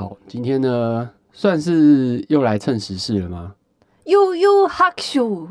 [0.00, 3.56] 好，今天呢，算是又来蹭时事了吗？
[4.04, 5.48] 悠悠哈咻，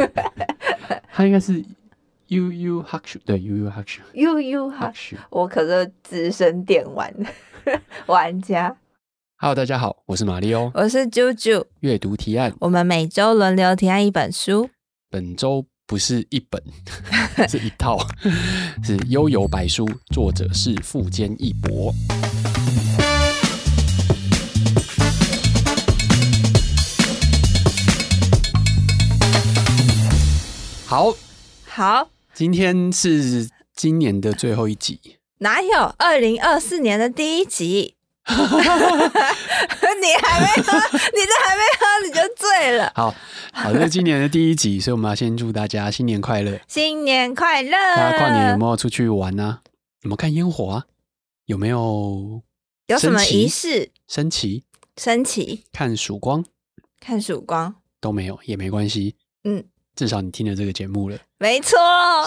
[1.10, 1.64] 他应该是
[2.26, 7.10] 悠悠哈咻，对，悠悠哈咻，悠悠哈咻，我可是资深电玩
[8.04, 8.76] 玩家。
[9.38, 11.64] Hello，大家好，我是马里欧，我是啾啾。
[11.80, 14.68] 阅读提案，我们每周轮流提案一本书。
[15.08, 16.62] 本周不是一本，
[17.48, 17.96] 是一套，
[18.84, 21.90] 是《悠游白书》，作者是富坚义博。
[30.88, 31.12] 好
[31.66, 35.00] 好，今天是今年的最后一集。
[35.38, 37.96] 哪有二零二四年的第一集？
[38.26, 38.34] 你
[40.22, 42.92] 还没喝，你这还没喝你就醉了。
[42.94, 43.12] 好，
[43.52, 47.72] 好，这是今年的第一集， 所以我们要先祝大家新年快乐，新年快乐！
[47.72, 49.62] 大家跨年有没有出去玩呢、啊？
[50.02, 50.86] 有没有看烟火啊？
[51.46, 52.42] 有没有？
[52.86, 53.90] 有什么仪式？
[54.06, 54.62] 升旗？
[54.96, 55.64] 升旗？
[55.72, 56.44] 看曙光？
[57.00, 57.74] 看曙光？
[58.00, 59.16] 都没有也没关系。
[59.42, 59.64] 嗯。
[59.96, 61.78] 至少你听了这个节目了，没错。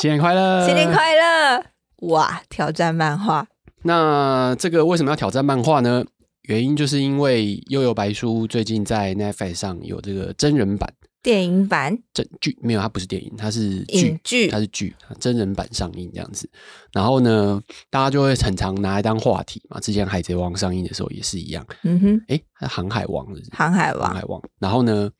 [0.01, 1.63] 新年快乐，新年快乐！
[2.07, 3.45] 哇，挑战漫画。
[3.83, 6.03] 那这个为什么要挑战漫画呢？
[6.43, 16.49] 原因就是因为《悠悠白书》最近在 Netflix 上有这个真人版、电影版、真剧，没有，它不是电影，它是剧，剧它是剧，真人版上映这样子。
[16.91, 17.61] 然后呢，
[17.91, 19.79] 大家就会很常拿来当话题嘛。
[19.79, 21.63] 之前《海贼王》上映的时候也是一样。
[21.83, 23.43] 嗯哼，哎，航海王是？
[23.51, 24.41] 航海王，航海王。
[24.59, 25.11] 然后呢？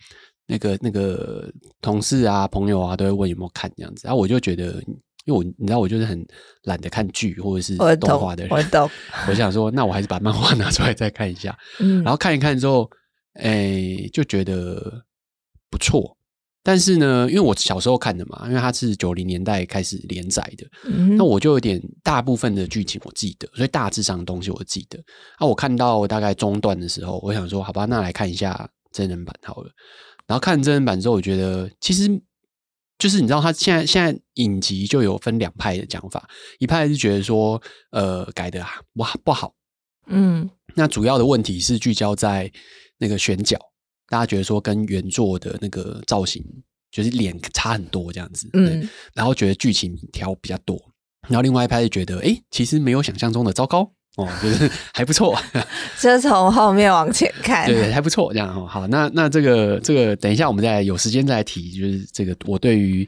[0.50, 1.48] 那个那个
[1.80, 4.82] 同事啊、朋友啊，都会问有没有看这样子，然后我就觉得，
[5.26, 6.26] 因为我你知道，我就是很
[6.64, 8.90] 懒得看剧或者是动画的人，我懂。
[9.28, 12.90] 我想说，那我还是把漫画 拿出来再看一下，嗯，然后看一看之后，
[13.34, 15.06] 哎，就觉得
[15.70, 16.16] 不错。
[16.62, 25.00] 但是呢，因为我小时候看的嘛，因为它是九零年代开始连载的，嗯，那我就有点大部分的剧情我记得，所以大致上的东西我记得。
[25.40, 29.72] 那我看到大概中段的时候，我想说，好吧，那来看一下真人版好了。
[30.30, 32.08] 然后看真人版之后，我觉得其实
[33.00, 36.30] 就是你知道，他现在现在影集就有分两派的讲法，
[36.60, 37.60] 一派是觉得说，
[37.90, 39.56] 呃，改的啊哇不好，
[40.06, 42.52] 嗯，那主要的问题是聚焦在
[43.00, 43.58] 那个选角，
[44.08, 46.46] 大家觉得说跟原作的那个造型
[46.92, 50.80] 就是脸差很多这样子，嗯，然后觉得剧情调比较多，
[51.28, 53.92] 然后另外一派是觉得，哎，其实没有想象中的糟糕。
[54.20, 55.38] 哦，就是 还不错，
[55.98, 58.68] 就从后面往前看，对，还不错，这样哦。
[58.68, 63.08] 好，那那这个这个，等一下我们再有时间再来提，就是这个我对于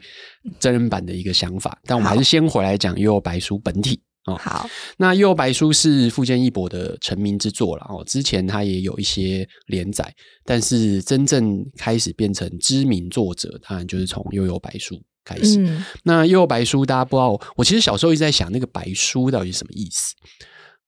[0.58, 1.78] 真人版的一个想法。
[1.84, 4.34] 但我们还是先回来讲《幽游白书》本体哦。
[4.36, 8.02] 好，那《幽游白书》是富坚义博的成名之作了哦。
[8.06, 10.10] 之前他也有一些连载，
[10.46, 15.58] 但是真正开始变成知名作者，当然就是从《幽游白书》开始。
[15.60, 20.14] 嗯、那《幽游白书》大家不知道，我其实小时候一直在想，那个“白书”到底是什么意思？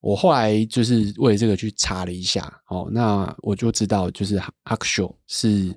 [0.04, 5.75] 我后来就是为了这个去查了一下，哦，那我就知道，就是哈克修是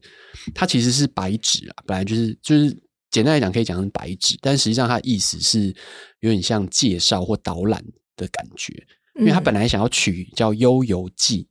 [0.54, 2.78] 它其实是白纸啊，本来就是就是
[3.10, 5.74] 简单来讲可以讲成白纸，但实际上它的意思是
[6.20, 7.82] 有点像介绍或导览
[8.18, 8.74] 的感觉，
[9.18, 11.44] 因为它本来想要取叫《悠游记》，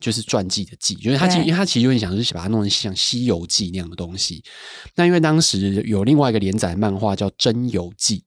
[0.00, 4.42] 就是传记的记，就是它其实因为他其实有点想是把它弄成像《西游记》那样的东西，
[4.94, 8.20] 那因为当时有另外一个连载漫画叫《真游记》，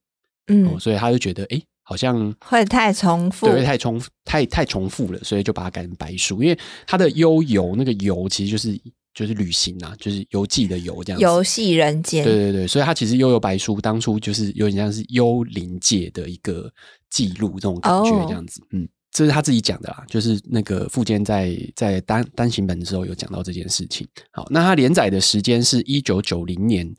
[0.53, 1.57] 嗯，所以他就觉得哎。
[1.57, 6.43] 诶好像会太重复，对，太重太太重复了，所以就把它改成白书。
[6.43, 8.77] 因为它的悠游那个游其实就是
[9.13, 11.23] 就是旅行啊，就是游记的游这样子。
[11.23, 16.69] 游戏人间，对对对，所以它其实悠游白书当初就是有点像是幽灵界的一个
[17.09, 18.61] 记录这种感觉这样子。
[18.63, 24.05] 哦、嗯，这是他自己讲的啦，就是那个富坚在在单单行本的时候有讲到这件事情。
[24.31, 26.93] 好，那它连载的时间是一九九零年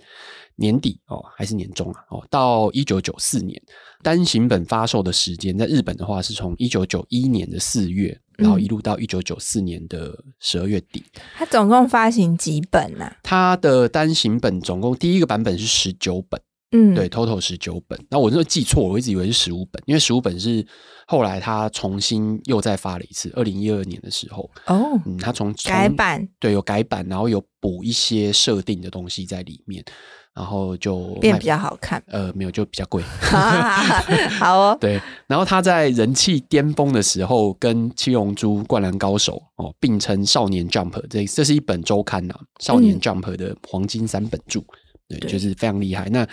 [0.58, 2.04] 年底哦，还是年中啊？
[2.10, 3.60] 哦，到一九九四年。
[4.02, 11.02] 单行本发售的时间，在日本的话是从一九九一年的四月，然后一路到一九九四年的十二月底。
[11.36, 13.06] 它总共发行几本呢？
[13.06, 13.16] 啊？
[13.24, 17.98] 它的单行本总共第一个版本是十九本，嗯，对，total 十九本。
[18.08, 20.64] 那我那时候记错，我一直以为是十五本，因为十五本是
[21.08, 24.48] 后来他重新又再发了一次，二零一二年的时候。
[24.66, 29.84] 哦，嗯，他从改版，对，有改版，然后有补一些设定的东西在里面。
[30.38, 33.02] 然后就变比较好看，呃，没有，就比较贵。
[34.38, 35.00] 好哦， 对。
[35.26, 46.08] 然后他在人气巅峰的时候，跟《七龙珠》《灌篮高手》哦并称少年 Jump，这这是一本周刊呐，少年 Jump 的黄金三本著，嗯、对，就是非常厉害。
[46.10, 46.24] 那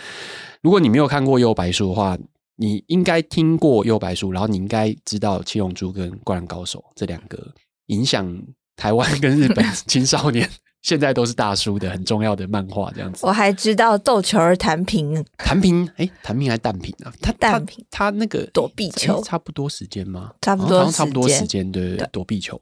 [0.62, 2.16] 如果你没有看过《幽白书》的话，
[2.54, 7.52] 你应该听过《幽白书》，然后你应该知道《七龙珠》跟《灌篮高手》这两个
[7.86, 8.40] 影响
[8.76, 10.48] 台湾跟日本青少年。
[10.86, 13.26] 现在都是大叔的很重要的漫画这样子。
[13.26, 17.12] 我还知道斗球儿弹平，弹平哎，弹平还弹平啊？
[17.20, 20.30] 他弹平，他那个躲避球差不多时间吗？
[20.42, 22.60] 差不多，差不多时间，对对对，躲避球。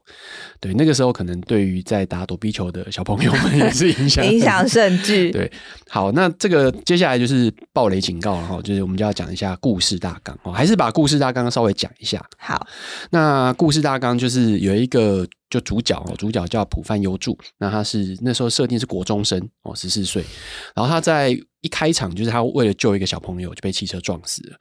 [0.59, 5.29] 对，那个时候可能对于在打躲避球的小朋友们也是影响影响甚至。
[5.29, 5.51] 对，
[5.87, 12.19] 好，那这个接下来就是暴雷警告了哈，就是我们就要讲一下故事大纲哦，还是把故事大纲稍微讲一下。
[12.39, 12.65] 好，
[13.11, 15.27] 那故事大纲就是有一个。
[15.49, 20.23] 就主角哦，主角叫浦饭优助，那他是那时候设定是国中生哦，十四岁。
[20.75, 21.29] 然后他在
[21.61, 24.57] 一开场就是他为了救一个小朋友就被汽车撞死了，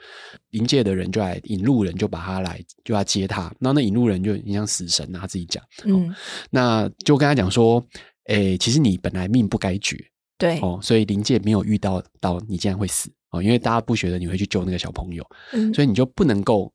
[0.51, 6.15] 临界的人就来引路人就把他来就要接他，然后那引路人就你像死神啊，他自己讲，嗯，
[6.51, 7.83] 那就跟他讲说，
[8.27, 9.97] 诶、欸，其实你本来命不该绝，
[10.39, 16.71] 对哦，所以临界没有遇到到你竟然会死哦，因为大家不觉得你会去救那个小朋友，嗯，所以你就不能够。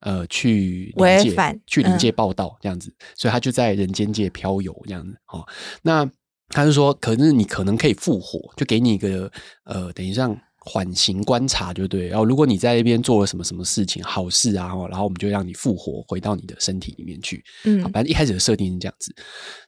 [0.00, 5.14] 呃，去临界，反去临界报道这样子，嗯、所以他就在人间界飘游这样子。
[5.28, 5.46] 哦，
[5.82, 6.10] 那
[6.48, 9.30] 他就说，可是你可能可以复活，就给你一个
[9.64, 12.08] 呃，等于像缓刑观察，就对。
[12.08, 17.44] 然后如果你在那边做了什么什么事情好事啊，然后我们就让你复活，回到你的身体里面去。
[17.64, 19.14] 嗯，反正一开始的设定是这样子。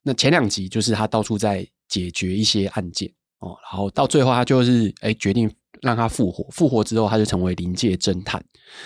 [0.02, 3.06] 那前两集就是他到处在解决一些案件
[3.40, 5.50] 哦，然后到最后他就是哎决定。
[5.82, 8.42] 让他复活，复活之后他就成为临界侦探。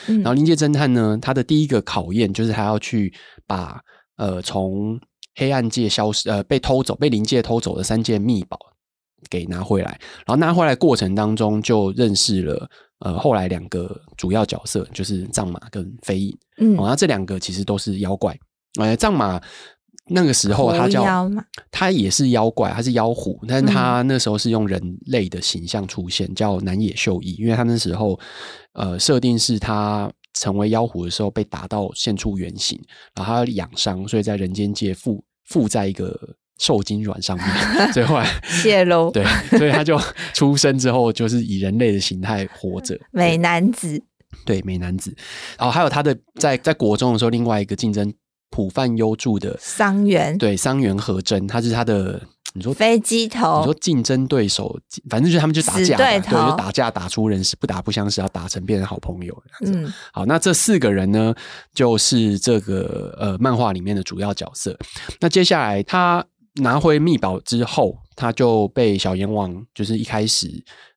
[0.09, 3.13] 嗯、然后临界侦探呢，他的第一个考验就是他要去
[3.47, 3.81] 把
[4.17, 4.99] 呃从
[5.37, 8.59] 黑暗界消失呃被偷走、被临界偷走的三件秘宝
[9.31, 10.01] 给拿回来。
[10.27, 12.69] 然后拿回来过程当中就认识了
[13.01, 16.37] 呃后来两个主要角色，就是藏马跟飞影。
[16.59, 18.37] 嗯，然后这两个其实都是妖怪。
[18.81, 19.41] 呃，藏马。
[20.08, 21.29] 那个时候，他叫
[21.70, 28.19] 他也是妖怪，他是妖狐，但是他那时候是用人类的形象出现，叫南野秀一，因为他那时候
[28.75, 32.81] 呃设定是他成为妖狐的时候被打到现出原形，
[33.17, 36.17] 然后他养伤，所以在人间界附附在一个
[36.59, 37.47] 受精卵上面，
[37.93, 39.25] 所以后来泄露，对，
[39.59, 40.00] 所以他就
[40.32, 44.00] 出生之后就是以人类的形态活着，美男子，
[44.44, 45.12] 对，美男子，
[45.59, 48.14] 然后还有他的在在国中的时候，另外一个竞争。
[48.51, 52.21] 浦饭优助的桑原，对，桑原和真，他是他的，
[52.55, 54.79] 你说飞机头，你说竞争对手，
[55.11, 59.81] 反正就是他们就打架，对，就打架打出人识，不打不相识，要打成变成好朋友这样子。
[59.81, 61.35] 嗯，好，那这四个人呢，
[61.75, 64.77] 就是这个呃漫画里面的主要角色。
[65.21, 70.49] 那接下来他拿回密宝之后，他就被小阎王，就是一开始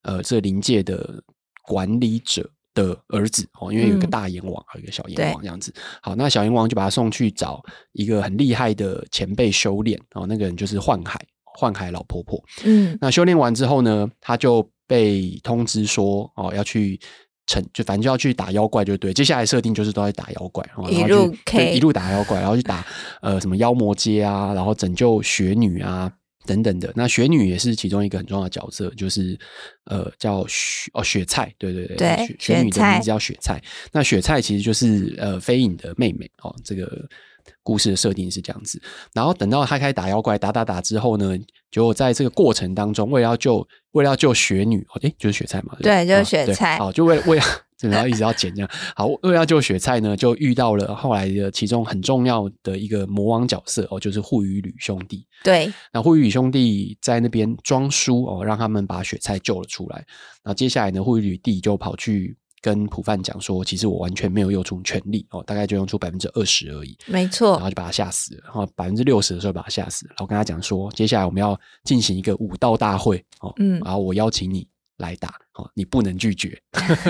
[0.04, 1.22] 呃这灵界的
[1.64, 2.50] 管理者。
[2.80, 5.74] 的儿子哦，因为有一个大阎王，还有一个小阎王这样子。
[6.02, 7.62] 好，那小阎王就把他送去找
[7.92, 12.42] 一个很厉害的前辈修炼哦，那个人就是幻海，幻海老婆婆。
[12.64, 17.00] 嗯，那修炼完之后呢，他就被通知说哦，要去
[17.48, 19.14] 成，就反正就要去打妖怪，就对。
[19.14, 21.36] 接下来设定就是都在打妖怪，然后就一路
[21.76, 22.86] 一路打妖怪，然后去打
[23.22, 26.12] 呃什么妖魔街啊，然后拯救雪女啊。
[26.50, 29.38] 等等的，那雪女也是其中一个很重要的角色，就是
[29.86, 33.62] 呃叫雪哦雪菜，对对对，对雪，雪女的名字叫雪菜。
[33.92, 36.56] 那雪菜其实就是呃飞影的妹妹哦。
[36.64, 37.08] 这个
[37.64, 38.82] 故事的设定是这样子。
[39.14, 41.38] 然后等到他开始打妖怪，打打打之后呢，
[41.72, 47.44] 就在这个过程当中，为了要救为了要救雪女，哦，诶，就是雪菜嘛，对，就是雪菜，好，就为了为了。
[47.82, 55.26] 然后一直要剪这样，好，为了要救雪菜呢，就遇到了后来的其中很重要的一个魔王角色哦，就是护羽吕兄弟。
[55.46, 59.96] 对，那护羽吕兄弟在那边装书哦，让他们把雪菜救了出来。
[60.44, 66.98] 然后接下来呢，护羽吕弟就跑去跟普范讲说，其实我完全没有用出全力哦，大概就用出百分之二十而已。
[67.06, 70.12] 没错，然后就把他吓死了，然后百分之六十的时候把他吓死了。
[70.12, 74.68] 然后跟他讲说，接下来我们要进行一个武道大会哦，嗯，然后我邀请你。
[75.00, 76.62] 来打哦，你不能拒绝，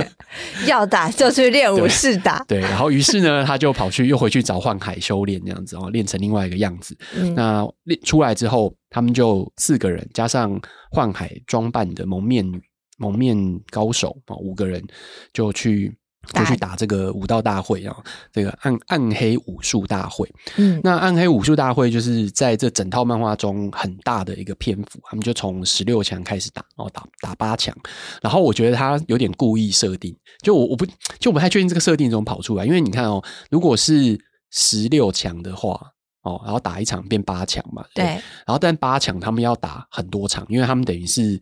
[0.68, 2.44] 要打就去练武士打。
[2.48, 6.96] 对，对，然后于是呢，他就跑去又回去找幻海修炼，这样子哦，练成另外一个样子。
[7.16, 12.62] 嗯、那练出来之后，他们就四个人加上幻海装扮的蒙面女、
[13.00, 13.36] 蒙面
[13.72, 14.86] 高手啊，五个人
[15.34, 15.92] 就去。
[16.34, 17.96] 就去打这个武道大会啊，
[18.32, 20.30] 这个暗暗黑武术大会。
[20.58, 27.76] 嗯，那暗黑武术大会就是在这整套漫画中很大的一个篇幅，他们就从十六强开始打，哦，打打八强。
[28.22, 30.86] 然后我觉得他有点故意设定，就我我不
[31.18, 34.20] 就我不太确定这个设定怎么跑出来，因为你看哦，如果是
[34.52, 35.80] 十六强的话，
[36.22, 38.06] 哦，然后打一场变八强嘛，对。
[38.06, 38.08] 对，
[38.46, 41.42] 然后但八强他们要打很多场，因为他们等于是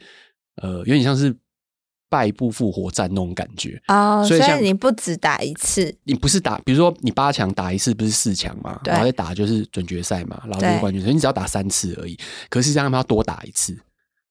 [0.62, 1.36] 呃有点像是。
[2.10, 12.18] 败部复活战那种感觉哦，所以你不只打一次，你不是打，比如说你八强打一次不是四强嘛，然后再打就是准决赛嘛，然后就是冠军，所以你只要打三次而已。
[12.50, 13.74] 可是这样他们要多打一次，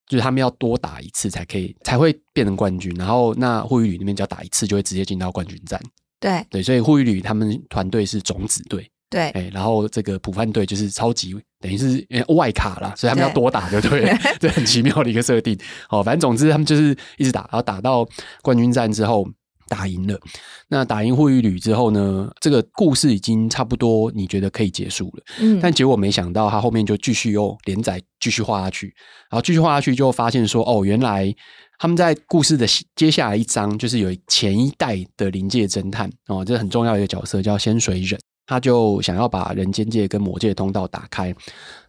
[0.09, 2.95] 就是他们要多打一次才可以才会变成冠军。
[2.97, 5.81] 然后那护羽旅那边只要打一次就会直接进到冠军战。
[6.19, 8.91] 对对，所以护羽旅他们团队是种子队。
[9.09, 15.59] 对，哎，然后这个普范队就是超级等于是外卡啦，所以他们要多打，就对了， 这很奇妙的一个设定。
[15.91, 18.07] 哦，反正总之他们就是一直打，然后打到
[18.43, 19.27] 冠军战之后。
[19.69, 20.17] 打赢了，
[20.69, 22.31] 那打赢护玉旅之后呢？
[22.41, 25.25] 这个故事已经差不多，你觉得可以结束了。
[25.41, 28.95] 嗯，但结果没想到，他后面就继续又连载，继续画下去，
[29.29, 31.35] 然后继续画下去，就发现说，哦，原来
[31.81, 38.17] 他们在故事的接下来一章，就是有前一代的临界侦探哦，这很重要的一个角色叫仙水忍。
[38.47, 41.35] 他就想要把人间界跟魔界通道打开，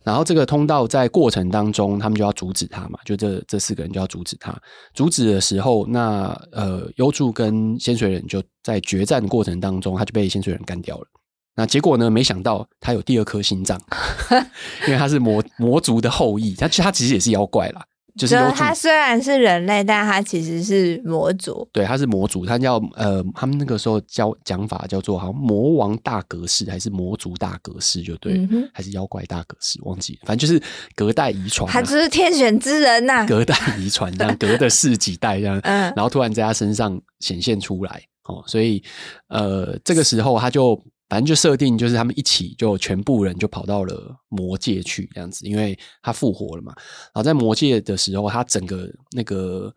[0.03, 4.55] 然后这个通道在过程当中，他们就要阻止他嘛，就这这四个人就要阻止他。
[4.93, 11.07] 阻止的时候，那呃，幽助跟仙水忍就在决战的过程当中，他就被仙水忍干掉了。
[11.55, 12.09] 那结果呢？
[12.09, 13.81] 没想到他有第二颗心脏，
[14.87, 17.83] 因为他是魔魔族的后裔，他他其实也是妖怪啦。
[18.17, 21.67] 就是他虽然是人类，但他其实是魔族。
[21.71, 30.61] 对，他是魔族，他叫呃，他们那个时候叫讲法叫做好像魔王大格式，还是魔族大格式，就对，嗯、还是妖怪大格式，忘记了，反正就是
[30.95, 31.71] 隔代遗传、啊。
[31.71, 38.83] 他只是天选之人呐、啊，隔代遗传这样，隔的世几代这样， 嗯，然后突然在他身上显现出来，哦，所以
[39.27, 40.81] 呃，这个时候他就。
[41.09, 46.73] 反正就设定就是他们一起就全部人就跑到了魔界去这样子，因为他复活了嘛。
[46.77, 49.73] 然后在魔界的时候，他整个那个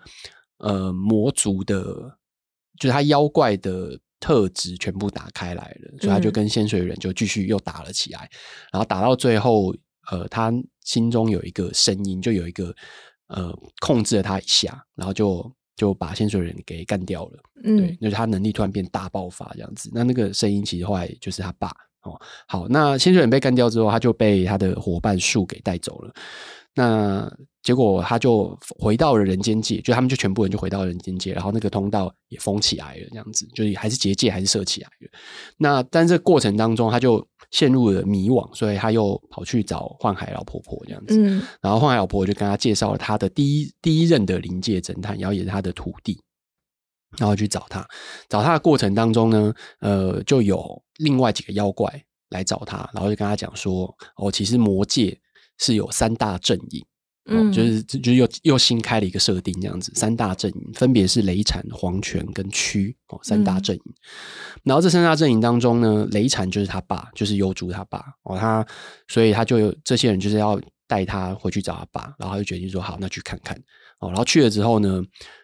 [0.58, 1.84] 呃魔族的，
[2.78, 8.24] 就是他妖怪的特质全部打开来了，所以他就跟仙水人就继续又打了起来。
[8.24, 8.36] 嗯、
[8.72, 9.72] 然后打到最后，
[10.10, 10.52] 呃，他
[10.84, 12.74] 心中有一个声音，就有一个
[13.28, 15.50] 呃控制了他一下，然后就。
[15.80, 19.90] 就把先水人给干掉了，嗯，对，就是他能力突然变大爆发这样子。
[19.94, 21.68] 那那个声音其实后来就是他爸
[22.02, 22.20] 哦。
[22.46, 26.12] 好，那先水人被干掉之后，他就被他的伙伴树给带走了。
[26.74, 27.32] 那
[27.62, 35.10] 结果他就回到了人间界，就他们就全部人就回到人间界，然后那个通道也封起来了，这样子，就是还是结界还是设起来了。
[35.56, 37.26] 那但这过程当中，他就。
[37.50, 41.18] 陷入了迷惘，所以他又跑去找幻海老婆婆这样子。
[41.18, 46.22] 嗯，然后幻海老婆婆就跟他介绍了他的第一第一任的灵界侦探，然后也是他的徒弟，
[47.18, 47.84] 然后去找他。
[48.28, 51.92] 找他的过程当中呢，呃，就有另外几个妖怪
[52.28, 55.18] 来找他，然后就跟他讲说：“哦，其实魔界
[55.58, 56.86] 是有三大阵营。”
[57.30, 63.82] 嗯，就是就又又新开了一个设定，这样子，三大阵营分别是雷禅、黄泉跟区哦，三大阵营。
[63.86, 63.94] 嗯、
[64.64, 68.66] 然后这三大阵营当中呢，雷禅就是他爸，就是幽助他爸哦，他
[69.06, 73.56] 所以他就有这些人就是要带他回去找他爸，然后他就决定说好，那去看看
[74.00, 74.08] 哦。
[74.08, 75.00] 然后去了之后呢，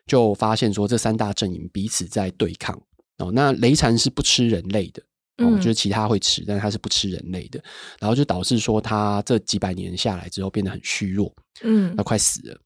[0.06, 2.76] 就发现说这三大阵营彼此在对抗
[3.18, 3.30] 哦。
[3.32, 5.00] 那雷禅是不吃人类的。
[5.38, 7.62] 哦，就是其他会吃，但是他是不吃人类的，
[8.00, 11.30] 然后就导致说他这几百年下来之后变得很虚弱，
[11.62, 12.58] 嗯，那快死了。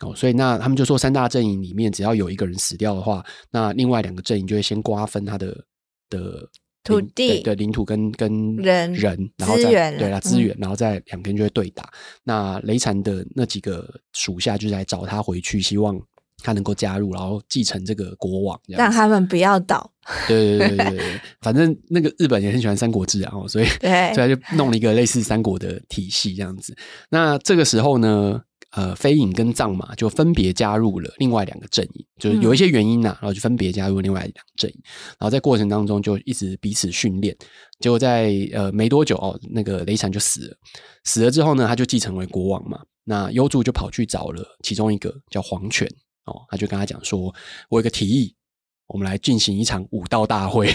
[0.00, 5.64] 哦，所以那他们就说三大阵营里面只要有一个人死掉的话，那另外两个阵营就会先瓜分他的
[6.10, 6.48] 的
[6.84, 11.84] 土地的领土跟跟人人，然后再对啦资源，然后再两边就会对打。
[11.84, 11.92] 嗯、
[12.24, 15.98] 那雷禅的那几个属下就来找他回去，希望。
[16.42, 19.90] 他能够加入，然后继承这个国王，让他们不要倒。
[20.26, 26.74] 对对对对对， 反正那个日本也很喜欢《三国志》啊，所以对，所以他就弄了一个类似三国的体系这样子。
[27.10, 28.40] 那这个时候呢，
[28.70, 34.80] 呃，飞影跟藏马就分别加入了另外两个阵营，就是有一些原因呐、啊，然后就分别加入另外两个阵营。
[35.18, 37.36] 然后在过程当中就一直彼此训练，
[37.80, 40.56] 结果在呃没多久哦，那个雷禅就死了。
[41.04, 42.78] 死了之后呢，他就继承为国王嘛。
[43.04, 45.88] 那幽助就跑去找了其中一个叫黄泉。
[46.28, 47.34] 哦，他就跟他讲说
[47.70, 48.34] ：“我有个提议，
[48.86, 50.74] 我们来进行一场武道大会。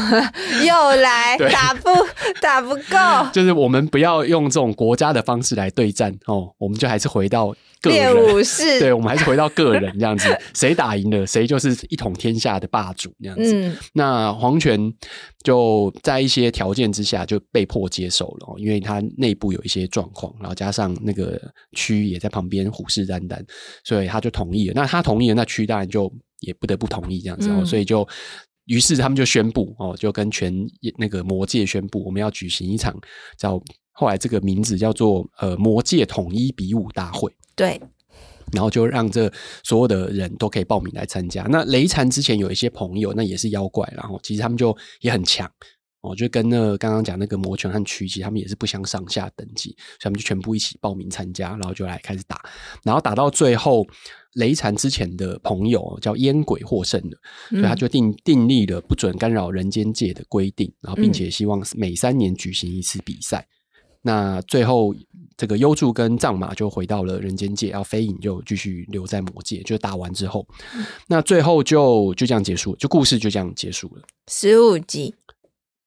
[0.66, 1.90] ”又来打不
[2.40, 7.54] 打不够，就是我们不要用这种国家的方式来对战哦，我们就还是回到
[7.90, 13.54] 个人武士，对，我们还是回到个人这样子，谁打赢了，谁就是一统天下的霸主这样子。
[13.54, 14.92] 嗯、那皇权
[15.42, 21.40] 就在一些条件之下就被迫接受了，哦，因为他内部有一些状况，然后加上那个
[21.76, 23.40] 区也在旁边虎视眈眈，
[23.84, 24.74] 所以他就同意了。
[24.74, 28.06] 那他同意了，那区当然就也不得不同意这样子，哦，嗯、所以就。
[28.66, 30.50] 于是他们就宣布哦，就跟全
[30.96, 32.98] 那个魔界宣布，我们要举行一场
[33.36, 33.62] 叫
[33.92, 37.30] 后来这个名字叫做呃魔界统一比武大会。
[37.54, 37.80] 对，
[38.52, 39.32] 然后就让这
[39.62, 41.42] 所有的人都可以报名来参加。
[41.44, 45.50] 那雷禅之前有一些朋友，那也是妖怪，然后其实他们就也很强
[46.00, 52.40] 哦，就跟那刚刚讲那个魔拳和曲奇他们也是不相上下等级，所以他们就全部一起报名参加，然后就来开始打，
[52.82, 53.86] 然后打到最后。
[54.34, 57.16] 雷禅之前的朋友叫烟鬼获胜了，
[57.50, 63.46] 所以他就定订立了不准干扰人间界的规定，然后并且希望每三年举行一次比赛。
[63.46, 64.92] 嗯、那最后
[65.36, 69.62] 这个幽助跟藏马就回到了人间界，然后飞影就继续留在魔界。
[69.62, 74.02] 就打完之后，嗯、那最后就就这样结束，就故事就这样结束了。
[74.28, 75.14] 十五集。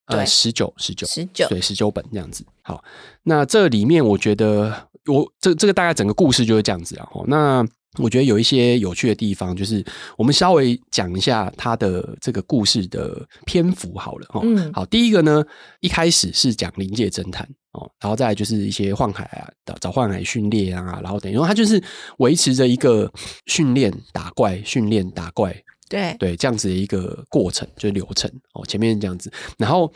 [0.08, 2.46] 呃，十九十九十九对十九本这样子。
[2.62, 2.82] 好，
[3.24, 7.10] 那这里面我觉得我这这个大概整个故事就是这样子啊。
[7.26, 7.62] 那
[7.98, 9.84] 我觉得有一些有趣的地方，就是
[10.18, 14.42] 我们稍微讲一下它的这个故事的篇幅好了哦。
[14.44, 15.44] 嗯，好，第一个呢，
[15.80, 19.50] 一开始是讲灵界侦探哦，然后再来就是一些幻海啊，
[19.80, 21.82] 找幻海训练啊，然后等于说他就是
[22.20, 23.12] 维持着一个
[23.46, 25.56] 训练打怪、训练打怪，
[25.90, 28.66] 对对这样子的一个过程，就是流程哦。
[28.66, 29.92] 前面这样子，然后。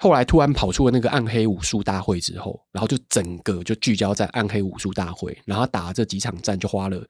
[0.00, 7.06] 后来突然跑出了那个暗黑武术大会之后，然后就整个就聚焦在暗黑武术大会，然后打这几场战就花了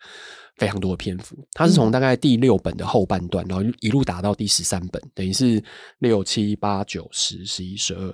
[0.57, 1.37] 非常多的篇幅。
[1.53, 5.63] 他是从大概第六本的后半段，然后一路打到第十三本，等于是
[6.01, 8.13] 六七八九十十一十二，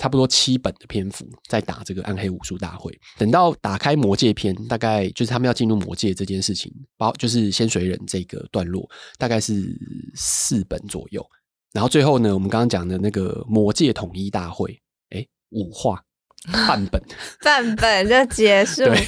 [0.00, 2.92] 差不多七本的篇幅在打这个暗黑武术大会。
[3.16, 9.72] 等到打开魔界篇，大概就是他们要进入魔界这件事情，包就是仙水忍这个段落，大概是
[10.16, 11.24] 四本左右。
[11.72, 14.80] 然后最后呢，我们刚刚讲的那个魔界统一大会，
[15.10, 16.02] 哎，五话
[16.66, 17.02] 范本，
[17.42, 18.84] 范本就结束。
[18.84, 19.06] 对，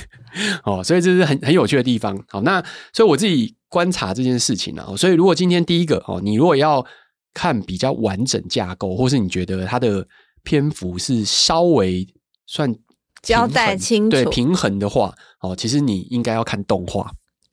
[0.65, 2.23] 哦，所以这是很很有趣的地方。
[2.29, 2.63] 好，那
[2.93, 6.85] 所以我自己观察这件事情啊，所以如果今天第一个哦，你如果要
[7.33, 10.07] 看比较完整架构，或是你觉得它的
[10.43, 12.07] 篇幅是稍微
[12.47, 12.75] 算
[13.23, 17.11] 交代清楚、对平衡的话，哦，其实你应该要看动画。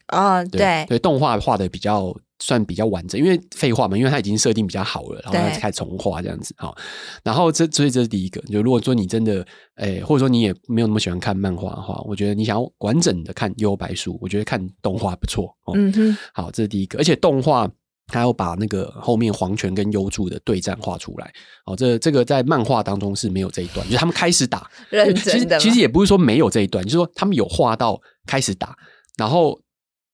[0.10, 2.14] 哦，对对，对，动画画的比较。
[2.40, 6.76] 算比较完整，因为废话嘛，因为它已经设定比较好了，然后开始重画这样子好，
[7.24, 9.36] 然后这所以这是第一个，就如果说你真的
[9.78, 15.50] 诶、欸，或者说你也没有那么喜欢看漫画的话，我觉得你想要完整的看《幽白书》，我觉得看动画不错。
[15.74, 17.70] 嗯哼，好，这是第一个，而且动画
[18.08, 21.34] 它要把那个后面黄泉跟幽助的对战画出来。
[21.66, 28.78] 哦，这这个在漫画当中是没有这一段，就是他们开始打， 认真的其实其实也不是说没有这一段，就是说他们有画到开始打，
[29.18, 29.58] 然后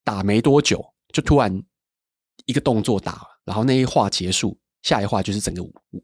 [0.04, 0.80] 打没多久
[1.12, 1.60] 就突然。
[2.52, 5.62] 一个动作打，然后那一话结束，下一话就是整个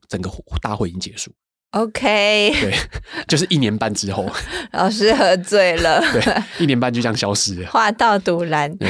[0.09, 0.31] 整个
[0.63, 1.31] 大会已经结束。
[1.73, 2.75] OK， 对，
[3.29, 4.27] 就是一年半之后，
[4.73, 6.23] 老师喝醉了，对，
[6.59, 7.71] 一年半就这样消失了。
[7.71, 8.89] 画到独蓝，对，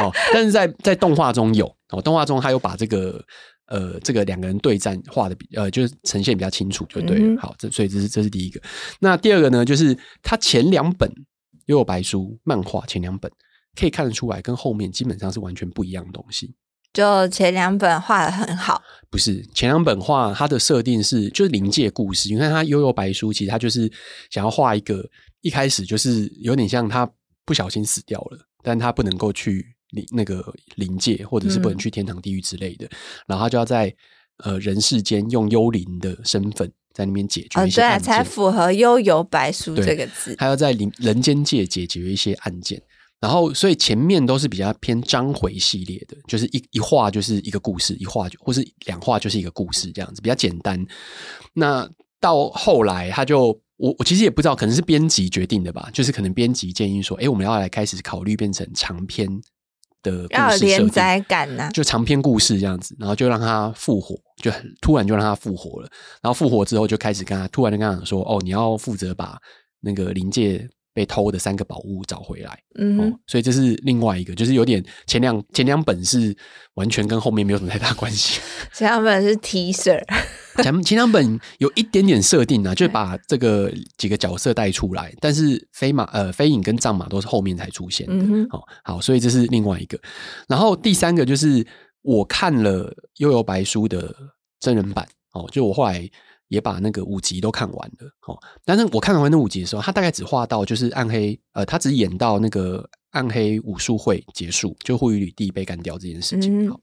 [0.00, 3.24] 哦，但是在在动画中有哦，动画中他有把这个
[3.66, 7.24] 呃这个两个人对战画的比呃就是呈现比较清楚，就对了。
[7.24, 8.60] 嗯、好，这所以这是这是第一个。
[8.98, 11.08] 那第二个呢，就是他前两本
[11.66, 13.30] 《幽游白书》漫画前两本
[13.78, 16.56] 可以看得出来，跟后面基本上是完全不一样的东西。
[16.92, 22.28] 就前两本画的很好，不是前两本画它的设定是就是灵界故事。
[22.32, 23.90] 你看它《幽游白书》，其实它就是
[24.30, 25.08] 想要画一个
[25.40, 27.08] 一开始就是有点像他
[27.44, 32.90] 不小心死掉了，但他不能够去灵那个灵界，或者是不能去天堂地狱之类的，嗯、
[33.28, 33.94] 然后他就要在
[34.38, 40.34] 呃人世间用幽灵的身份在那边解决一些案件，哦、对才符合《幽游白书》这个字。
[40.36, 42.82] 他要在灵人间界解决一些案件。
[43.20, 50.82] 然后，所以前面都是比较偏章回系列的，就是一一画就是一个故事，一画就或是两画就是一个故事这样子，比较简单。
[51.52, 51.86] 那
[52.18, 59.28] 到后来，他就我我其实也不知道，可能是编辑决定的吧，就是可能编辑建议说，哎，我们要来开始考虑变成长篇
[60.02, 65.90] 的故事设定，要连载感呐、啊，就长篇故事这样子，然后就让他复活，就很突然就让他复活了。
[66.22, 69.38] 然后复活之后，就开始跟他突然就跟他讲说，哦，你要负责把
[69.80, 70.66] 那个临界。
[70.92, 76.36] 被偷的三个宝物找回来，嗯、哦，所以这是另外一个，就是有点前两前两本是
[76.74, 78.40] 完全跟后面没有什么太大关系。
[78.74, 80.02] 前两本是 teaser，
[80.62, 89.98] 前前两本有一点点设定啊，就把这个几个角色带出来，但是飞马呃飞影跟藏马都是后面才出现的，哦，好，所以这是另外一个。
[90.48, 91.64] 然后第三个就是
[92.02, 94.12] 我看了《幽游白书》的
[94.58, 96.10] 真人版，哦，就我后来。
[96.50, 106.80] 也把那个五集都看完了，哦，但是我看完那五集的时候，他大概只画到就是暗黑，呃，他只演到那个暗黑武术会结束，就户愚吕帝被干掉这件事情，好，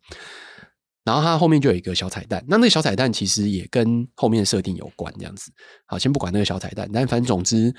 [1.04, 5.52] 然后他后面就有一个小彩蛋，那那个小彩蛋其实也跟后面的设定有关，这样子，
[5.86, 7.76] 好，先不管那个小彩蛋，但反正总之，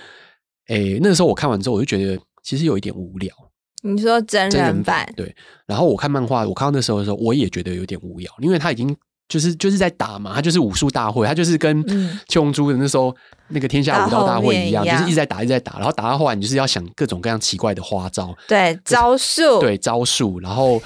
[0.66, 3.34] 诶，那个时候我看完之后，我就觉得其实有一点无聊。
[3.82, 5.10] 你说真人版？
[5.16, 5.34] 对，
[5.66, 8.94] 然后我看漫画，我看到那时候的时候，我也觉得有点无聊，因为他已经。
[9.28, 11.84] 就是就是在打嘛，他就是武术大会，他就是跟
[12.28, 13.14] 七龙珠的那时候
[13.48, 20.80] 那个天下武道大会一样，就是一直在打，一直在打，然后打到后来，你就是要想各种各样奇怪的花招，对招数，对招数，然后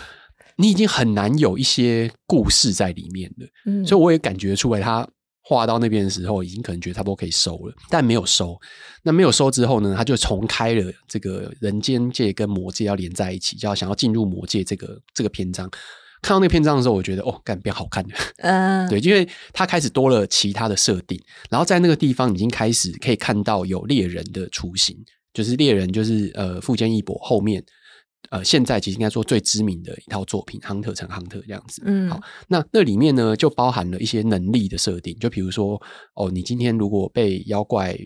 [0.57, 3.47] 你已经很难有一些故事在里面了。
[3.67, 5.07] 嗯，所以我也感觉出来，他
[5.45, 8.57] 画到那边的时候，已经可能觉得差不多可以收了，但没有收。
[9.05, 15.71] 那没有收之后呢，他就重开了这个人间界跟魔界要连在一起，就要想要进入魔界这个这个篇章。
[16.23, 24.97] 看到那篇章的时候，我觉得哦，干变好看了，嗯， 对，因为它开始多了其他的设定，然后在那个地方已经开始可以看到有猎人的雏形，
[25.35, 27.63] 就是猎人就是呃富坚义博后面
[28.31, 31.83] 呃，现在其实应该说最知名的一套作品《亨特》乘亨特这样子。
[31.85, 35.81] 嗯，好，那那里面呢就包含了一些能力的设定，就比如说
[36.15, 37.99] 哦，你今天如果被妖怪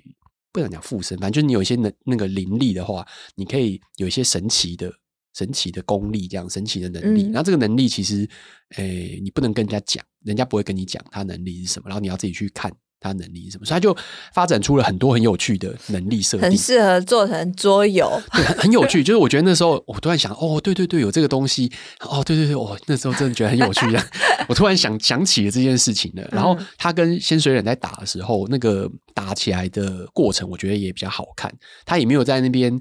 [0.52, 4.90] 不想讲附身，反正就是你有一些能那个灵力的话，你可以有一些神奇的
[5.36, 7.24] 神奇的功力，这样神奇的能力。
[7.24, 8.28] 那、嗯、这个能力其实，
[8.76, 12.72] 诶、欸，你不能跟人家讲，人家不会跟你讲他能力是什么，然后你要自己去看。
[12.98, 13.66] 他能力是什么？
[13.66, 13.94] 所以他就
[14.32, 18.10] 发展出了很多很有趣的能力设定，很适合做成桌游。
[18.32, 19.04] 对，很有趣。
[19.04, 21.70] 就是我觉得那时候，我突然想，哦，对对对，有这个东西。
[22.00, 23.86] 哦，对对对，我那时候真的觉得很有趣。
[24.48, 26.26] 我突然想想起了这件事情了。
[26.32, 31.54] 然后他跟仙水忍在打的时候，那个打起来的过程，我觉得也比较好看。
[31.84, 32.76] 他也没有在那边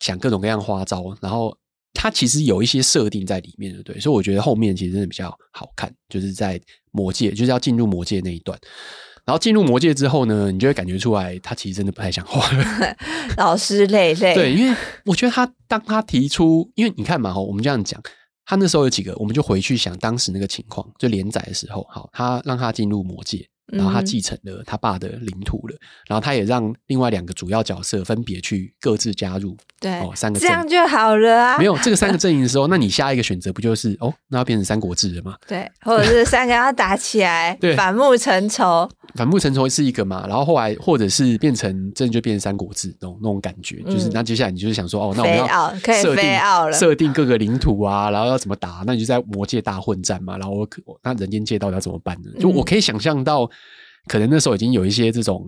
[0.00, 1.56] 想各种各样花招，然后
[1.92, 3.98] 他其实有一些设定在里面的，对。
[4.00, 6.60] 所以我觉得后面其实真的比较好看，就是在
[6.92, 8.58] 魔界，就是要进入魔界那一段。
[9.24, 12.96] 然后进入魔界之后呢，你就会感觉出来，他其实真的不太想画了。
[13.36, 14.34] 老师累累。
[14.34, 18.00] 对，因为我觉得他当他提出，因为你看嘛，我们这样讲，
[18.46, 23.46] 他那时候有几个，我们就回去想当时那个情况，就连载的时候，好，他让他进入魔界。
[23.72, 31.58] 然后他继承了他爸的领土了，嗯、然后他也让另外两个主要角色分别去各自加入，对，哦，三个这样就好了啊。
[31.58, 35.36] 没有这个三个 阵营的时候，那你下一个选择不就是哦，那要变成三国志了吗？
[35.46, 40.26] 对，或者是三个要打起来，对，反目成仇，反目成仇是一个嘛？
[40.26, 48.82] 然后后来或者是变成真的就变成三国志那种那种感觉，嗯、就是那接下来你就是想说哦，那我们要设定设定各个领土啊，然后要怎么打？
[48.86, 50.38] 那你就在魔界大混战嘛？
[50.38, 50.68] 然后我
[51.02, 52.30] 那人间界到底要怎么办呢？
[52.38, 53.50] 就我可以想象到。
[54.06, 55.46] 可能那时候已经有一些这种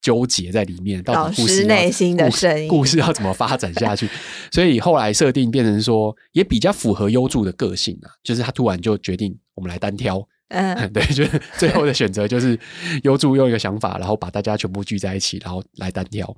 [0.00, 4.08] 纠结在里面，到底故事内心的声音，故事要怎么发展下去？
[4.52, 12.58] 所以后来设定变成说，也比较符合优助的个性啊，就是他突然就决定我们来单挑，嗯， 对，就是最后的选择就是
[13.02, 16.34] 优助用一个想法，然后把大家全部聚在一起，然后来单挑。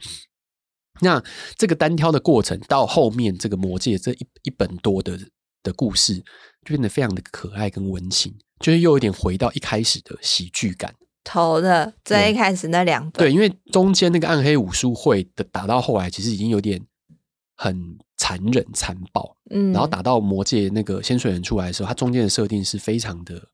[1.00, 1.22] 那
[1.56, 5.18] 这个单挑的过程到后面这个魔界这一一本多的
[5.62, 10.94] 的故事，就变得非常的可爱跟温情，就是又有点回到一开始的喜剧感。
[11.22, 16.80] 头的最一开始那两本，对，因为中间那个暗黑武术会的打到后来，其实已经有点
[17.56, 23.48] 很残忍残暴，嗯，然后打到魔界那个仙水人出来的时候，它中间的设定是非常的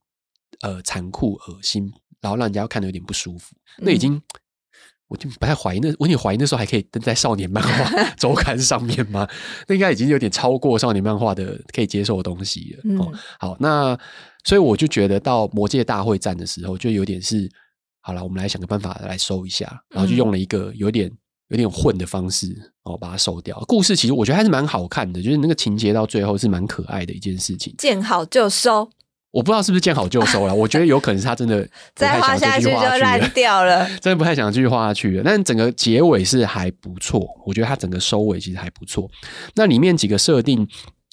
[0.61, 3.55] 呃残酷恶心，然后让人家看得有点不舒服。
[3.79, 4.23] 那已经，嗯、
[5.09, 9.29] 我就不太怀疑那，我有点怀疑那时候还可以登在少年漫画 周刊上面吗？
[9.67, 12.81] 那应该已经有点超过少年漫画的可以接受的东西了。
[12.85, 13.99] 嗯、哦，好，那。
[14.45, 17.51] 所以我就觉得到魔界大会战的时候，就有点是
[18.01, 21.11] 好了，我们来想个办法来收一下，然后就用了一个有点
[21.49, 23.61] 有点混的方式哦，把它收掉。
[23.67, 27.75] 故事其实我觉得还是蛮好看的，就是那个情节到最后是蛮可爱的一件事情。
[27.77, 28.89] 见好就收，
[29.37, 30.55] 我不知道是不是见好就收了。
[30.57, 35.23] 我觉得有可能是他真的再画下去就烂掉了， 真的不太想继续画下去了。
[35.25, 39.09] 但整个结尾是还不错，我觉得他整个收尾其实还不错。
[39.55, 40.67] 那里面几个设定。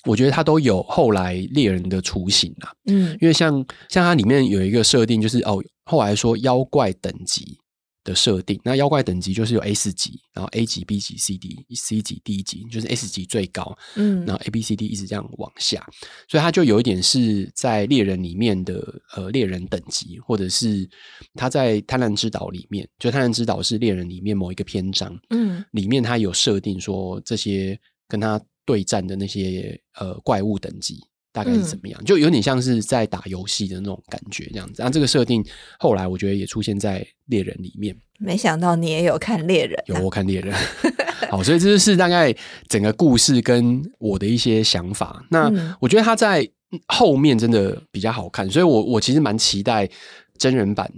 [0.05, 7.57] 我觉得它都有后来猎人的雏形啊，嗯，因为像像它里面有一个设定，就是哦，后来说妖怪等级
[8.03, 15.85] 的设定，那妖怪等级就是有 S 级，然后 A 级、B 级、C 级、C 级、D 级，就是 S 级最高，嗯，然后 A、B、C、D 一直这样往下，
[16.27, 20.89] 所以它就有一点是在猎人里面的呃猎人等级，或者是
[21.35, 28.41] 他在贪婪之岛里面，就贪婪之岛是猎人里面某一个篇章，嗯，里面它有设定说这些跟他。
[28.65, 30.97] 对战的那些呃怪物等级
[31.33, 31.99] 大概是怎么样？
[32.01, 34.75] 嗯、就有点像是在打游戏的那种感觉这样子。
[34.77, 35.43] 然后这个设定
[35.79, 37.93] 后来我觉得也出现在猎人里面。
[38.19, 40.55] 没想到你也有看猎人、啊，有我看猎人。
[41.29, 42.33] 好，所以这就是大概
[42.69, 45.25] 整个故事跟我的一些想法。
[45.29, 46.47] 那我觉得他在
[46.87, 49.89] 后面真的比较好看，所以我我其实蛮期待
[50.37, 50.89] 真人版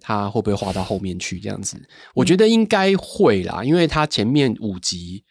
[0.00, 1.80] 他会不会画到后面去这样子。
[2.14, 5.22] 我觉得应该会啦，因为他前面五集。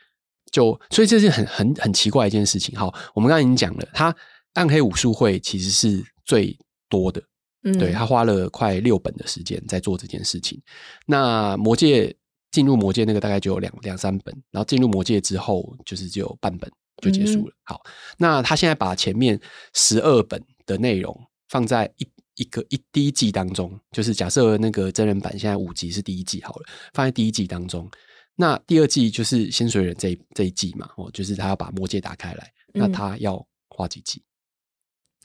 [0.51, 2.77] 就所以这是很很很奇怪一件事情。
[2.77, 4.13] 好，我们刚才已经讲了，他
[4.53, 6.57] 暗黑武术会其实是最
[6.89, 7.21] 多的，
[7.63, 10.61] 嗯，对，他花了快六本的时间在做这件事情。
[11.05, 12.15] 那魔界
[12.51, 16.69] 进入魔界那个大概就有两两三本，然后进入魔界之后就是只有半本
[17.01, 17.53] 就结束了。
[17.53, 17.81] 嗯、好，
[18.17, 19.39] 那他现在把前面
[19.73, 27.89] 十二本的内容放在一一个一第一季当中，就是假设那个真人版现在五集是第一季好了，放在第一季当中。
[28.35, 34.21] 那第二季就是仙水忍这一这一季嘛，哦，就是他要把魔界打开来，嗯、那他要花几集？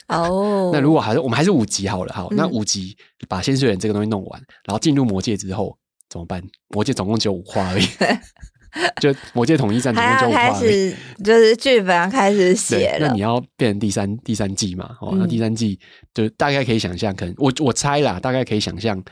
[0.14, 2.96] 哦，那如果还是我们还是五级好了，好，嗯、那五级
[3.28, 5.76] 把仙水忍这个东西弄完，然后进入魔界之后
[6.08, 6.42] 怎么办？
[6.68, 7.86] 魔界总共只有五话而已，
[9.00, 13.08] 就魔界统一战总共就五话而已，就是剧本要开始写了。
[13.08, 14.96] 那你要变成第三第三季嘛？
[15.00, 15.78] 哦，那第三季
[16.14, 19.02] 就大概可以想象，可能我我猜啦，大概可以想象。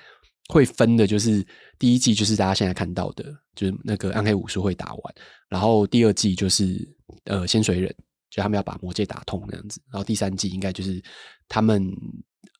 [0.50, 1.42] 会分的就是
[1.78, 3.24] 第一季，就是大家现在看到的，
[3.56, 5.14] 就是那个暗黑武术会打完，
[5.48, 6.86] 然后第二季就是
[7.24, 7.94] 呃仙水忍，
[8.34, 9.80] 就他们要把魔界打通那样子。
[9.92, 11.00] 然后第三季应该就是
[11.48, 11.86] 他们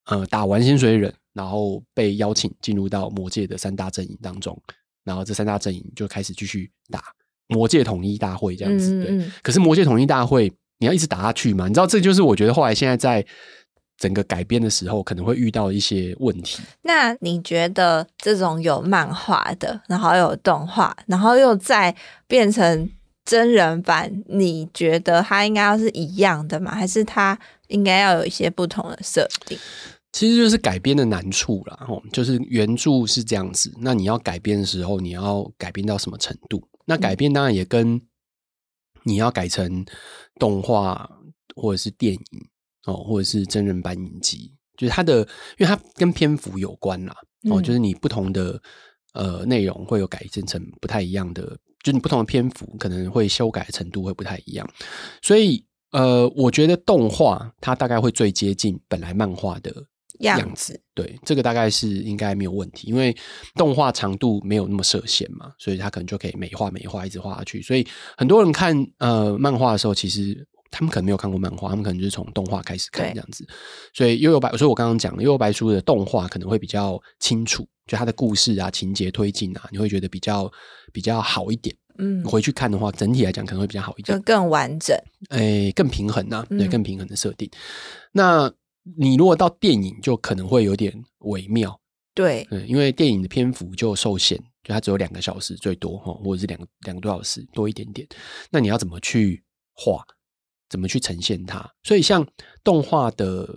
[0.07, 4.57] 呃打完薪水忍，然后被邀请进入到魔界的三大阵营当中，
[5.03, 7.03] 然后这三大阵营就开始继续打
[7.49, 9.05] 魔界统一大会这样子。
[9.05, 11.67] 对，可是魔界统一大会你要一直打下去嘛？
[11.67, 13.27] 你知道这就是我觉得后来现在在。
[13.97, 16.61] 整个改编的时候可能会遇到一些问题。
[16.83, 21.95] 那你觉得这种有漫画的，然后有动画，然后又再
[22.27, 22.91] 变成
[23.25, 26.75] 真人版，你觉得它应该要是一样的吗？
[26.75, 29.59] 还是它应该要有一些不同的设定？
[30.13, 36.63] 其实就是改编的难处啦，吼，就是原著是这样子，那你要改编的时候，你要改编到什么程度？
[36.85, 38.01] 那改编当然也跟
[39.03, 39.85] 你要改成
[40.39, 41.11] 动画
[41.57, 42.21] 或者是电影。
[42.87, 45.21] 哦，或者是真人版影集，就是它的，
[45.57, 47.17] 因为它跟篇幅有关啦。
[47.51, 48.61] 哦，就是你不同的
[49.15, 54.68] 呃内容会有改建成不太一样的，就你不同的篇幅可能会修改的程度会不太一样。
[55.23, 59.70] 所以呃，我觉得动画它大概会最接近本来漫画的
[60.18, 60.44] 样子。
[60.44, 63.16] 样子对，这个大概是应该没有问题，因为
[63.55, 67.62] 动画长度没有那么设限嘛，所以它可能就可以美化美化一直画下去。
[67.62, 70.44] 所以很多人看呃漫画的时候，其实。
[70.75, 73.47] 他们可能没有看过漫画，他们可能就是从动画开始看这样子，
[73.95, 80.51] 所以幽游白，所以我刚刚讲幽游白书的动画可能会比较清楚，就它的故事啊、情节推进啊，你会觉得比较
[80.93, 81.75] 比较好一点。
[81.97, 84.97] 嗯，回去看的话，整体来讲可能会比较好一点，就更完整，
[85.29, 87.49] 哎、欸，更平衡啊，对，更平衡的设定。
[87.53, 87.59] 嗯、
[88.11, 88.53] 那
[88.99, 91.81] 你如果到电影，就可能会有点微妙，
[92.13, 98.05] 对，嗯，因为电影的篇幅就受限，就它只有两个小时最多哈，或者是两个两个多小时多一点点，
[98.51, 100.05] 那你要怎么去画？
[100.75, 101.65] 怎么去呈现它？
[101.85, 102.27] 所以像
[102.65, 103.49] 动画的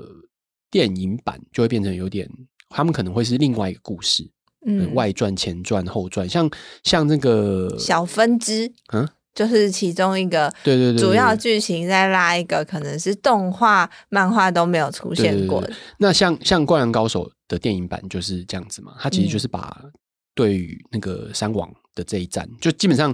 [0.69, 2.29] 电影版就会变成有点，
[2.69, 4.29] 他们可能会是另外一个故事，
[4.67, 6.47] 嗯，外传、前传、后传，像
[6.83, 15.65] 像那个小分支，嗯，就是其中一个，对对对，主要剧情再拉一个，可能是动画、漫画都没有出现过的。
[15.65, 18.93] 对对对，那像像《灌篮高手》的电影版就是这样子嘛？
[18.99, 19.83] 它其实就是把
[20.35, 23.11] 对于那个山王的这一战，就基本上。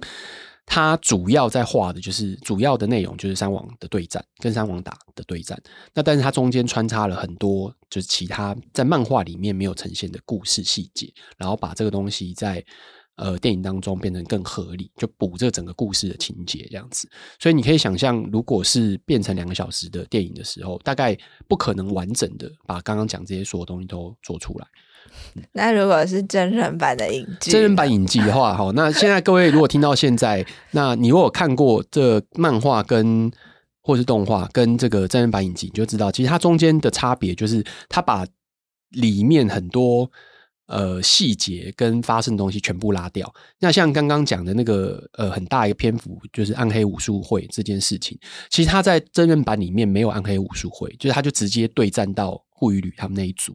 [0.65, 5.61] 它主要在画的就是主要的内容，就是三王的对战，跟三王打的对战。
[5.93, 12.63] 那但是它中间穿插了很多，就是其他在漫画里面没有呈现的故事细节，然后把这个东西在
[13.17, 17.07] 呃电影当中变成更合理，就补这整个故事的情节这样子。
[17.37, 21.15] 所以你可以想象，如果是变成两个小时的电影的时候，大概
[21.47, 24.67] 不可能完整的把刚刚讲这些所有东西都做出来。
[25.53, 33.31] 那如果是真人版的影集，真人版影集的话，哈，那现在各位如果听到现在，那你如果看过这漫画跟
[33.81, 38.25] 或是动画跟这个真人版影集，你就知道其实它中间的差别就是，它把
[38.91, 40.09] 里面很多
[40.67, 43.33] 呃细节跟发生的东西全部拉掉。
[43.59, 48.17] 那像刚刚讲的那个呃很大一个篇幅，就是暗黑武术会这件事情，
[48.49, 53.53] 其实它在真人版里面没有暗黑武术会，就是他就直接对战到户羽吕他们那一组。